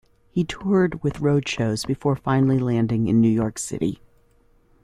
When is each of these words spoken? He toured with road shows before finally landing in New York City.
He 0.31 0.43
toured 0.43 1.03
with 1.03 1.19
road 1.19 1.47
shows 1.47 1.85
before 1.85 2.15
finally 2.15 2.57
landing 2.57 3.07
in 3.07 3.21
New 3.21 3.29
York 3.29 3.59
City. 3.59 4.01